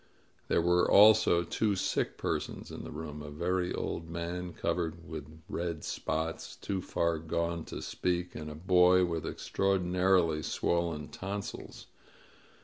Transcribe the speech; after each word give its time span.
There 0.47 0.63
were 0.63 0.89
also 0.89 1.43
two 1.43 1.75
sick 1.75 2.17
persons 2.17 2.71
in 2.71 2.83
the 2.83 2.89
room— 2.89 3.21
a 3.21 3.29
very 3.29 3.71
old 3.71 4.09
man 4.09 4.51
covered 4.51 5.07
with 5.07 5.43
red 5.47 5.83
spots, 5.83 6.55
too 6.55 6.81
far 6.81 7.19
gone 7.19 7.65
to 7.65 7.83
speak, 7.83 8.33
and 8.33 8.49
a 8.49 8.55
boy 8.55 9.05
with 9.05 9.27
extraordinarily 9.27 10.41
swollen 10.41 11.09
tonsils. 11.09 11.85